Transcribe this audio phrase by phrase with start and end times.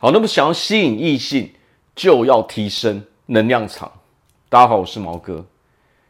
[0.00, 1.50] 好，那么想要吸引异性，
[1.96, 3.90] 就要提升能量场。
[4.48, 5.44] 大家好，我是毛哥。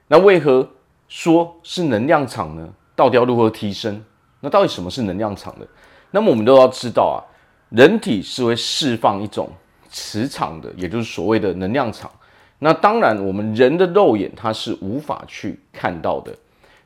[0.08, 0.68] 那为何
[1.08, 2.68] 说是能量场呢？
[2.94, 4.04] 到底要如何提升？
[4.40, 5.66] 那到底什么是能量场呢？
[6.10, 7.16] 那么我们都要知道啊，
[7.70, 9.48] 人体是会释放一种
[9.88, 12.10] 磁场的，也就是所谓的能量场。
[12.58, 16.36] 那当然，我们人的肉眼它是无法去看到的，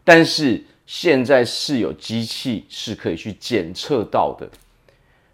[0.05, 4.48] 但是现在是有机器是可以去检测到的。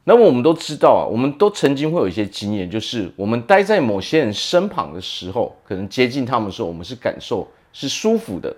[0.08, 8.56] 那么我们都知道啊，我们都曾经会有一些经验，就是我们待在某些人身旁的时候，可能接近他们的时候，我们是感受是舒服的。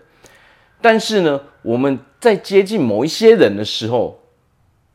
[0.81, 4.21] 但是呢，我们在接近某一些人的时候，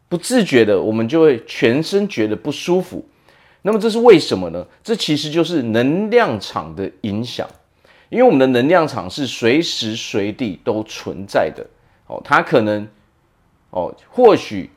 [0.07, 3.05] 不自觉的，我们就会全身觉得不舒服。
[3.63, 4.65] 那么这是为什么呢？
[4.81, 7.45] 这其实就是能量场的影响，
[8.07, 11.67] 因为我们的能量场是随时随地都存在的。
[12.07, 12.87] 哦，它可能，
[13.71, 14.69] 哦，或许。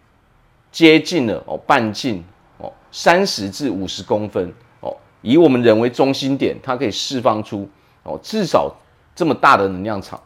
[0.71, 2.23] 接近了哦，半径
[2.59, 7.69] 哦，三十至五十公分哦，以我们人为中心点，它可以释放出
[8.03, 8.75] 哦至少
[9.15, 10.21] 这么大的能量场。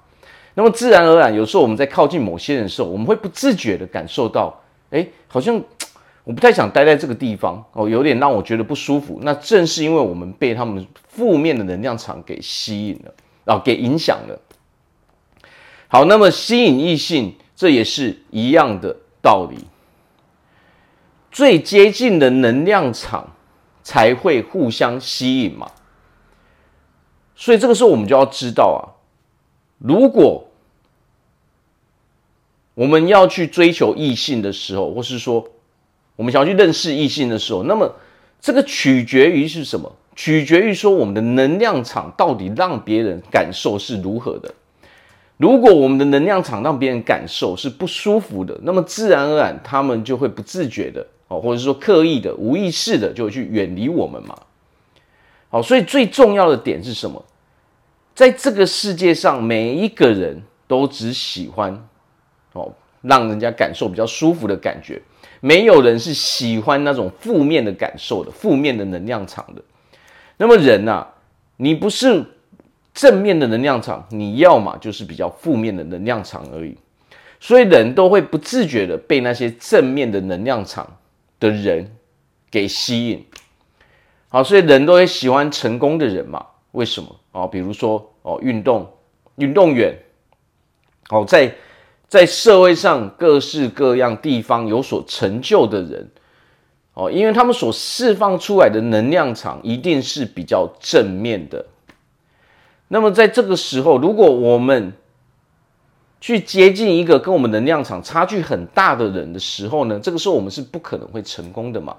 [0.54, 4.54] 那么自然而然，有时候我们在靠近某些人的时候，我们会不自觉的感受到，
[4.90, 5.58] 哎，好像
[6.24, 9.18] 我不太想待在这个地方哦，有点让我觉得不舒服。
[9.22, 13.14] 那正是因为我们被他们负面的能量场给吸引了，
[13.54, 14.38] 啊，给影响了。
[15.88, 19.56] 好，那么吸引异性，这也是一样的道理。
[21.32, 23.32] 最接近的能量场
[23.82, 25.66] 才会互相吸引嘛，
[27.34, 29.00] 所以这个时候我们就要知道啊，
[29.78, 30.46] 如果
[32.74, 35.44] 我们要去追求异性的时候，或是说
[36.16, 37.90] 我们想要去认识异性的时候，那么
[38.38, 39.90] 这个取决于是什么？
[40.14, 44.54] 取决于说我们的能量场到底让别人感受是如何的。
[45.38, 51.06] 如果我们的能量场让别人感受是不舒服的，那么自然而然他们就会不自觉的。
[51.40, 54.38] 或者是说刻意的、无意识的就去远离我们嘛。
[55.48, 57.24] 好，所以最重要的点是什么？
[58.14, 61.88] 在这个世界上，每一个人都只喜欢
[62.52, 65.00] 哦，让人家感受比较舒服的感觉，
[65.40, 69.62] 没有人是喜欢那种负面的感受的、负面的能量场的。
[70.36, 71.06] 那么人呐，
[71.56, 72.24] 你不是
[72.92, 76.76] 正面的能量场，你要么就是比较负面的能量场而已。
[77.40, 80.98] 所以人都会不自觉的被那些正面的能量场
[81.42, 81.90] 的人
[82.52, 83.26] 给吸引，
[84.28, 86.46] 好，所以人都会喜欢成功的人嘛？
[86.70, 87.18] 为什么？
[87.32, 88.88] 哦，比如说哦，运动
[89.34, 89.98] 运动员，
[91.10, 91.52] 哦，在
[92.06, 96.10] 在社会上各式各样地方有所成就的人，
[96.94, 101.66] 哦，因为他们所释放出来的能量场一定是比较正面的。
[102.86, 104.92] 那么在这个时候，如果我们
[106.22, 111.96] 去接近一个跟我们能量场差距很大的人的时候呢，这个时候我们是不可能会成功的嘛。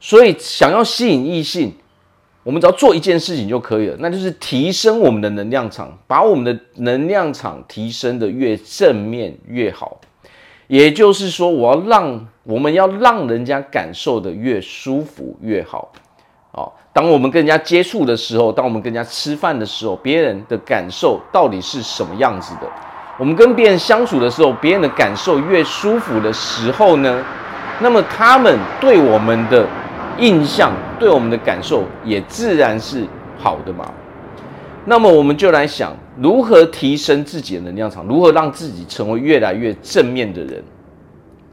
[0.00, 1.74] 所以想要吸引异性，
[2.42, 10.00] 我们只要做一件事情就可以了，那就是提升我们的能量场，把我们的能量场提升的越正面越好。
[10.66, 15.92] 也就是说，我要让我们要让人家感受的越舒服越好。
[16.52, 22.66] 哦，当我们跟人家接触的时候，当我们跟人家吃饭的时候，别人的感受到底是什么样子的？
[23.18, 27.24] 我们跟别人相处的时候，别人的感受越舒服的时候呢，
[27.80, 29.66] 那么他们对我们的
[30.18, 33.04] 印象、对我们的感受也自然是
[33.36, 33.92] 好的嘛。
[34.84, 40.62] 那么我们就来想，如何提升自己的能量场，如何让自己成为越来越正面的人。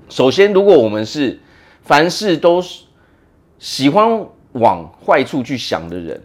[0.08, 1.40] 首先，如果我们是
[1.82, 2.64] 凡事都
[3.58, 6.22] 喜欢往坏处去想的人。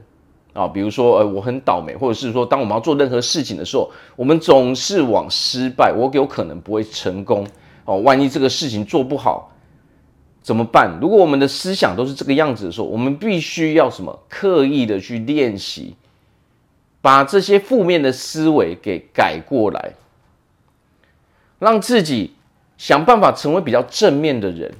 [0.53, 7.47] 啊，比如说，呃，我很倒霉，或者是说，当我们要做任何事情的时候，我们总是往失败，我有可能不会成功。
[7.85, 9.53] 哦，万一这个事情做不好，
[10.43, 10.99] 怎么办？
[11.01, 14.19] 如果我们的思想都是这个样子的时候，我们必须要什么？
[14.29, 15.95] 刻意的去练习，
[17.01, 19.95] 把这些负面的思维给改过来，
[21.61, 22.35] 让自己
[22.77, 24.75] 想办法成为比较正面的人。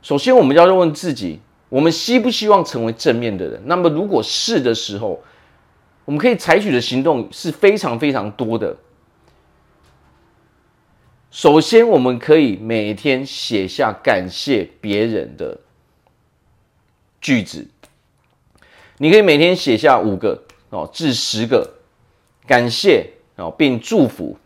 [0.00, 1.40] 首先，我们要问问自己。
[1.70, 3.62] 我们希不希望成为正面的人？
[3.64, 5.22] 那么，如果是的时候，
[6.04, 8.76] 我们可以采取的行动是非常非常多的。
[11.30, 15.58] 首先，我们可以每天写下感谢别人的
[17.20, 17.68] 句子。
[18.98, 21.74] 你可以每天写下五个哦至十个
[22.48, 24.36] 感谢哦，并祝福，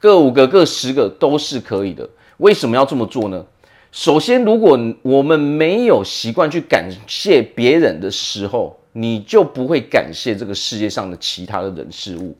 [0.00, 2.10] 各五个、各十个都是可以的。
[2.38, 3.46] 为什么要这么做呢？
[3.92, 12.36] 首先，如果我们没有习惯去感谢别人的时候，你就不会感谢这个世界上的其他的人事物。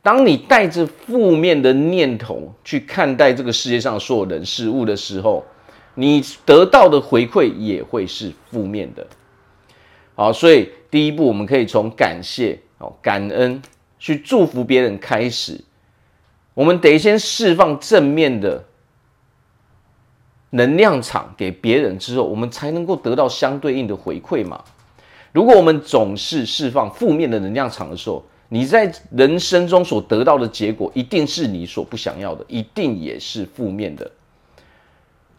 [0.00, 5.44] 当你带着负面的念头去看待这个世界上所有人事物的时候，
[5.96, 9.04] 你得到的回馈也会是负面的。
[10.14, 13.60] 好，所以第一步，我们可以从感谢、哦感恩
[13.98, 15.60] 去祝福别人开始。
[16.54, 18.64] 我们得先释放正面的
[20.50, 24.62] 能量场给别人之后，我们才能够得到相对应的回馈嘛。
[25.32, 34.10] 如果我们总是释放负面的能量场的时候，你在人生中所得到的结果，一定是你所不想要的，一定也是负面的。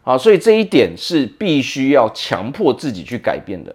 [0.02, 3.74] 好，所以这一点是必须要强迫自己去改变的。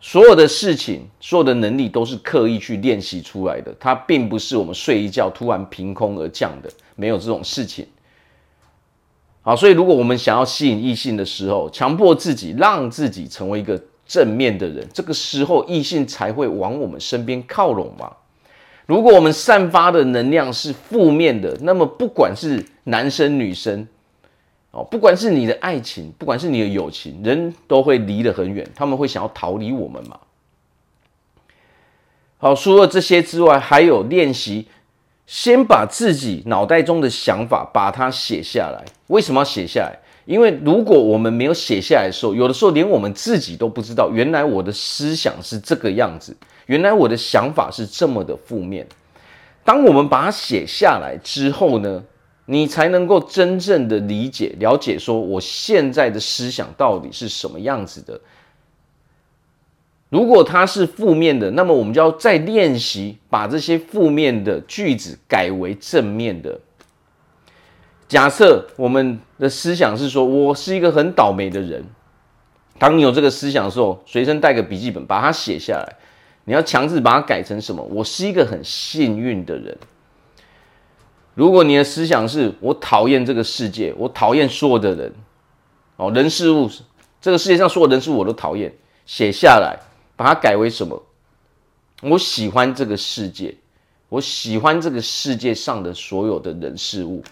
[0.00, 7.86] 所有的事情，所有的能力都是刻意去练习出来的，它并不是我们睡一觉突然凭空而降的，没有这种事情。
[9.48, 18.12] 好，所以如果我们想要吸引异性的时候，强迫自己让自己成为一个正面的人，这个时候异性才会往我们身边靠拢嘛。
[18.84, 23.88] 如果我们散发的能量是负面的，那么不管是男生女生。
[24.70, 30.18] 哦，不管是你的爱情，不管是你的友情，人都会离得很远，他们会想要逃离我们嘛。
[32.36, 34.68] 好，除了这些之外，还有练习，
[35.28, 38.82] 先把自己脑袋中的想法把它写下来。
[39.08, 39.94] 为什么要写下来？
[40.24, 46.34] 因为如果我们没有写下来的时候，有的时候连我们自己都不知道，原来我的思想是这个样子，
[46.64, 48.86] 原来我的想法是这么的负面。
[49.64, 52.02] 当我们把它写下来之后呢，
[52.46, 58.18] 你才能够真正的理解、了解，说我现在的思想到底是什么样子的。
[60.10, 66.58] 如果它是负面的，那么我们就要再练习，把这些负面的句子改为正面的。
[68.08, 71.84] 假设我们的思想是说，我是一个很倒霉的人。
[72.78, 75.96] 当你有这个思想的时候，随身带个笔记本，把它写下来。
[76.44, 77.82] 你要强制把它改成什么？
[77.90, 79.76] 我是一个很幸运的人。
[81.34, 85.12] 如果你的思想是我讨厌这个世界，我讨厌所有的人，
[85.96, 86.70] 哦，人事物，
[87.20, 88.72] 这个世界上所有人事物我都讨厌，
[89.04, 89.78] 写下来，
[90.18, 91.00] 把它改为什么？
[92.02, 93.54] 我喜欢这个世界，
[94.08, 97.22] 我喜欢这个世界上的所有的人事物。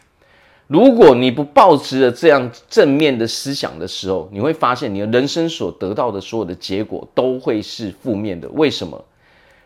[0.68, 8.48] 如果你不抱持着这样正面的思想的时候，你会发现你的人生所得到的所有的结果都会是负面的。
[8.50, 9.04] 为什么？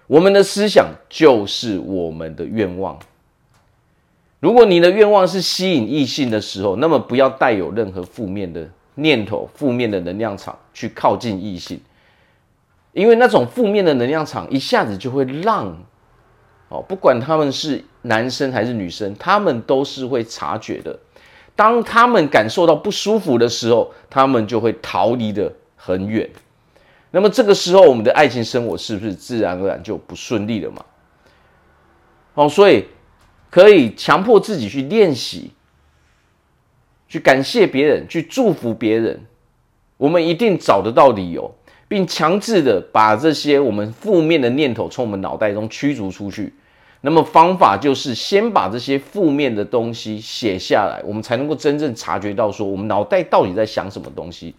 [0.06, 2.98] 我们的思想就是我们的愿望。
[4.40, 11.78] 如果你的愿望是吸引异性的时候，那么不要带有任何负面的念头、负面的能量场去靠近异性，
[12.92, 15.76] 因为那种负面的能量场一下子就会让
[16.68, 20.98] 哦，不管他们是男生还是女生，他们都是会察觉的。
[21.54, 26.28] 当他们感受到不舒服的时候，他们就会逃离的很远。
[27.10, 30.84] 那么这个时候，我们的爱情生活是不是自然而然就不顺利了嘛？
[32.34, 32.86] 哦，所以。
[33.52, 35.50] 可以强迫自己去练习，
[37.08, 39.26] 去感谢别人，去祝福别人。
[39.96, 41.52] 我们一定找得到理由，
[41.90, 46.54] 并强制的把这些我们负面的念头从我们脑袋中驱逐出去。
[47.00, 54.54] 那么方法就是先把这些负面的东西写下来，我们才能够真正察觉到说我们脑袋到底在想什么东西。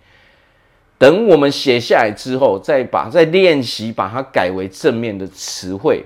[0.98, 6.04] 等我们写下来之后，再把再练习把它改为正面的词汇。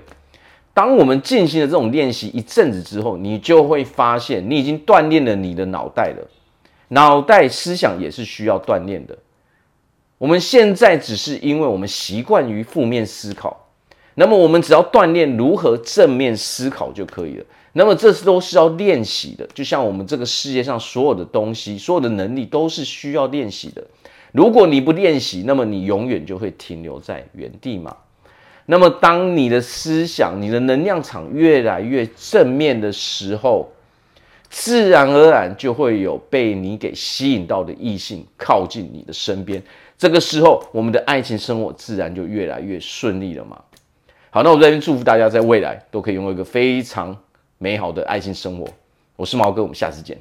[0.72, 6.30] 当我们进行了这种练习一阵子之后，你就会发现你已经锻炼了你的脑袋了。
[6.88, 9.18] 脑袋思想也是需要锻炼的。
[10.18, 13.68] 我们现在只是因为我们习惯于负面思考，
[14.14, 17.44] 那么我们只要锻炼如何正面思考就可以了。
[17.74, 23.84] 那么这都是要练习的，就像我们这个世界上所有的东西、所有的能力都是需要练习的。
[24.32, 27.94] 如果你不练习，那么你永远就会停留在原地嘛。
[28.64, 33.70] 那么，当你的思想、你的能量场越来越正面的时候，
[34.48, 39.62] 自然而然就会有被你给吸引到的异性靠近你的身边。
[39.98, 43.58] 这个时候，我们的爱情生活自然就越来越顺利了嘛。
[44.30, 47.16] 好，那我在这边祝福大家，在未来都可以拥有一个非常
[47.58, 48.66] 美好的爱情生活。
[49.16, 50.18] 我是毛哥，我们下次见。